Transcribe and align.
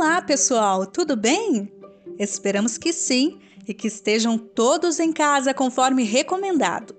Olá, 0.00 0.22
pessoal, 0.22 0.86
tudo 0.86 1.16
bem? 1.16 1.72
Esperamos 2.20 2.78
que 2.78 2.92
sim 2.92 3.40
e 3.66 3.74
que 3.74 3.88
estejam 3.88 4.38
todos 4.38 5.00
em 5.00 5.12
casa 5.12 5.52
conforme 5.52 6.04
recomendado. 6.04 6.94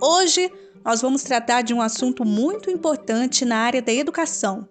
Hoje 0.00 0.50
nós 0.82 1.02
vamos 1.02 1.22
tratar 1.22 1.60
de 1.60 1.74
um 1.74 1.82
assunto 1.82 2.24
muito 2.24 2.70
importante 2.70 3.44
na 3.44 3.58
área 3.58 3.82
da 3.82 3.92
educação. 3.92 4.66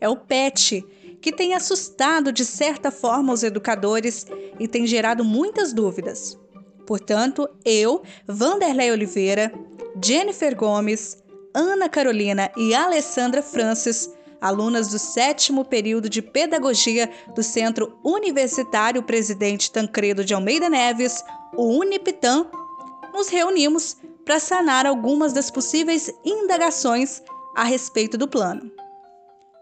É 0.00 0.08
o 0.08 0.16
PET, 0.16 0.82
que 1.20 1.30
tem 1.30 1.52
assustado 1.52 2.32
de 2.32 2.46
certa 2.46 2.90
forma 2.90 3.34
os 3.34 3.42
educadores 3.42 4.26
e 4.58 4.66
tem 4.66 4.86
gerado 4.86 5.22
muitas 5.22 5.74
dúvidas. 5.74 6.40
Portanto, 6.86 7.46
eu, 7.62 8.02
Vanderlei 8.26 8.90
Oliveira, 8.90 9.52
Jennifer 10.02 10.56
Gomes, 10.56 11.22
Ana 11.52 11.90
Carolina 11.90 12.50
e 12.56 12.74
Alessandra 12.74 13.42
Francis 13.42 14.15
alunas 14.40 14.88
do 14.88 14.98
sétimo 14.98 15.64
período 15.64 16.08
de 16.08 16.20
Pedagogia 16.22 17.10
do 17.34 17.42
Centro 17.42 17.98
Universitário 18.04 19.02
Presidente 19.02 19.70
Tancredo 19.70 20.24
de 20.24 20.34
Almeida 20.34 20.68
Neves, 20.68 21.22
o 21.54 21.78
Unipitam, 21.78 22.50
nos 23.12 23.28
reunimos 23.28 23.96
para 24.24 24.38
sanar 24.38 24.86
algumas 24.86 25.32
das 25.32 25.50
possíveis 25.50 26.10
indagações 26.24 27.22
a 27.54 27.64
respeito 27.64 28.18
do 28.18 28.28
plano. 28.28 28.70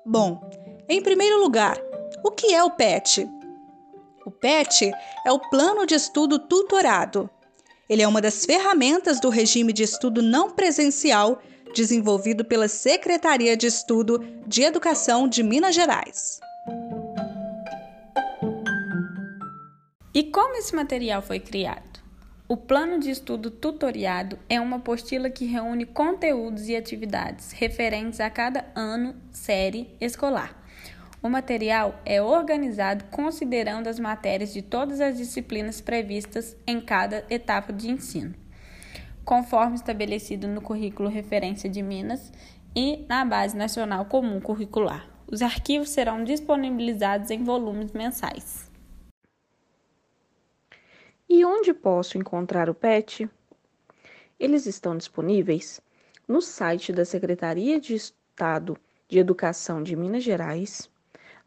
Bom, 0.04 0.40
em 0.88 1.02
primeiro 1.02 1.40
lugar, 1.40 1.78
o 2.24 2.30
que 2.30 2.54
é 2.54 2.62
o 2.64 2.70
PET? 2.70 3.28
O 4.26 4.30
PET 4.30 4.90
é 5.24 5.32
o 5.32 5.38
Plano 5.38 5.86
de 5.86 5.94
Estudo 5.94 6.38
Tutorado. 6.38 7.30
Ele 7.88 8.02
é 8.02 8.08
uma 8.08 8.20
das 8.20 8.44
ferramentas 8.44 9.20
do 9.20 9.28
regime 9.28 9.72
de 9.72 9.82
estudo 9.82 10.22
não 10.22 10.50
presencial 10.50 11.40
desenvolvido 11.74 12.44
pela 12.44 12.68
Secretaria 12.68 13.56
de 13.56 13.66
Estudo 13.66 14.18
de 14.46 14.62
Educação 14.62 15.28
de 15.28 15.42
Minas 15.42 15.74
Gerais. 15.74 16.40
E 20.14 20.22
como 20.24 20.54
esse 20.54 20.74
material 20.74 21.20
foi 21.20 21.40
criado? 21.40 22.00
O 22.46 22.56
Plano 22.56 23.00
de 23.00 23.10
Estudo 23.10 23.50
Tutoriado 23.50 24.38
é 24.48 24.60
uma 24.60 24.76
apostila 24.76 25.28
que 25.28 25.46
reúne 25.46 25.84
conteúdos 25.84 26.68
e 26.68 26.76
atividades 26.76 27.50
referentes 27.52 28.20
a 28.20 28.30
cada 28.30 28.64
ano, 28.76 29.16
série 29.32 29.96
escolar. 30.00 30.62
O 31.20 31.28
material 31.28 32.00
é 32.04 32.22
organizado 32.22 33.04
considerando 33.10 33.88
as 33.88 33.98
matérias 33.98 34.52
de 34.52 34.62
todas 34.62 35.00
as 35.00 35.16
disciplinas 35.16 35.80
previstas 35.80 36.54
em 36.66 36.80
cada 36.80 37.24
etapa 37.30 37.72
de 37.72 37.90
ensino 37.90 38.43
conforme 39.24 39.74
estabelecido 39.74 40.46
no 40.46 40.60
currículo 40.60 41.08
referência 41.08 41.68
de 41.68 41.82
Minas 41.82 42.30
e 42.76 43.04
na 43.08 43.24
Base 43.24 43.56
Nacional 43.56 44.04
Comum 44.06 44.40
Curricular. 44.40 45.08
Os 45.26 45.40
arquivos 45.40 45.90
serão 45.90 46.22
disponibilizados 46.22 47.30
em 47.30 47.42
volumes 47.42 47.92
mensais. 47.92 48.70
E 51.28 51.44
onde 51.44 51.72
posso 51.72 52.18
encontrar 52.18 52.68
o 52.68 52.74
PET? 52.74 53.28
Eles 54.38 54.66
estão 54.66 54.96
disponíveis 54.96 55.80
no 56.28 56.42
site 56.42 56.92
da 56.92 57.04
Secretaria 57.04 57.80
de 57.80 57.94
Estado 57.94 58.76
de 59.08 59.18
Educação 59.18 59.82
de 59.82 59.96
Minas 59.96 60.22
Gerais, 60.22 60.88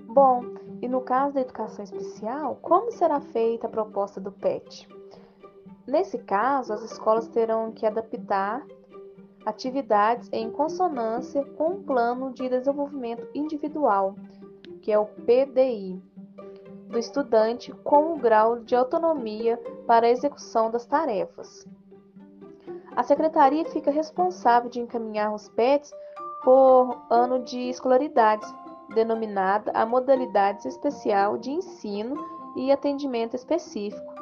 Bom, 0.09 0.45
e 0.83 0.89
no 0.89 1.03
caso 1.03 1.35
da 1.35 1.43
educação 1.43 1.85
especial, 1.85 2.59
como 2.61 2.91
será 2.91 3.21
feita 3.21 3.69
a 3.69 3.71
proposta 3.71 4.21
do 4.21 4.33
PET? 4.33 4.89
Nesse 5.87 6.19
caso, 6.19 6.73
as 6.73 6.83
escolas 6.83 7.29
terão 7.29 7.71
que 7.71 7.87
adaptar 7.87 8.67
atividades 9.47 10.29
em 10.33 10.51
consonância 10.51 11.45
com 11.57 11.75
o 11.75 11.83
Plano 11.85 12.33
de 12.33 12.49
Desenvolvimento 12.49 13.29
Individual, 13.33 14.17
que 14.83 14.91
é 14.91 14.99
o 14.99 15.07
PDI, 15.07 16.03
do 16.95 16.99
estudante 17.01 17.73
com 17.83 18.15
o 18.15 18.19
grau 18.19 18.61
de 18.61 18.77
autonomia 18.77 19.61
para 19.85 20.07
a 20.07 20.11
execução 20.11 20.71
das 20.71 20.87
tarefas. 20.87 21.67
A 22.95 23.03
secretaria 23.03 23.65
fica 23.67 23.91
responsável 23.91 24.71
de 24.71 24.79
encaminhar 24.79 25.35
os 25.35 25.49
PETs 25.49 25.93
por 26.45 26.97
ano 27.11 27.41
de 27.41 27.69
escolaridade, 27.69 28.47
denominada 28.95 29.73
a 29.75 29.85
modalidade 29.85 30.69
especial 30.69 31.37
de 31.37 31.51
ensino 31.51 32.17
e 32.57 32.71
atendimento 32.71 33.35
específico, 33.35 34.15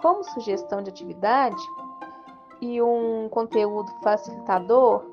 como 0.00 0.22
sugestão 0.22 0.80
de 0.82 0.90
atividade 0.90 1.60
e 2.60 2.80
um 2.80 3.28
conteúdo 3.28 3.90
facilitador 4.04 5.04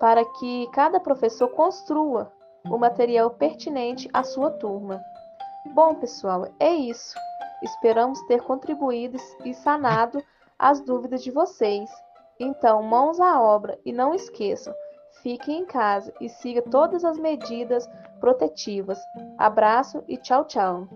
para 0.00 0.24
que 0.24 0.66
cada 0.72 0.98
professor 0.98 1.48
construa 1.48 2.32
o 2.68 2.76
material 2.76 3.30
pertinente 3.30 4.10
à 4.12 4.24
sua 4.24 4.50
turma. 4.50 5.00
Bom, 5.78 5.94
pessoal, 5.94 6.48
é 6.58 6.74
isso. 6.74 7.14
Esperamos 7.62 8.20
ter 8.22 8.42
contribuído 8.42 9.16
e 9.44 9.54
sanado 9.54 10.20
as 10.58 10.80
dúvidas 10.80 11.22
de 11.22 11.30
vocês. 11.30 11.88
Então, 12.36 12.82
mãos 12.82 13.20
à 13.20 13.40
obra 13.40 13.78
e 13.84 13.92
não 13.92 14.12
esqueçam, 14.12 14.74
fiquem 15.22 15.60
em 15.60 15.64
casa 15.64 16.12
e 16.20 16.28
siga 16.28 16.62
todas 16.62 17.04
as 17.04 17.16
medidas 17.16 17.88
protetivas. 18.18 18.98
Abraço 19.38 20.02
e 20.08 20.16
tchau, 20.16 20.44
tchau. 20.46 20.88